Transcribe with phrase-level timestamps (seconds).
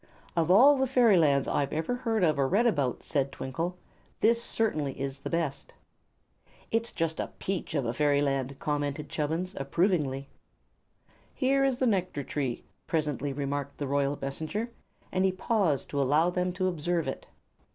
[0.35, 3.77] "Of all the fairylands I've ever heard of or read about," said Twinkle,
[4.19, 5.75] "this certainly is the best."
[6.71, 10.27] "It's just a peach of a fairyland," commented Chubbins, approvingly.
[11.35, 14.71] "Here is the nectar tree," presently remarked the royal Messenger,
[15.11, 17.27] and he paused to allow them to observe it.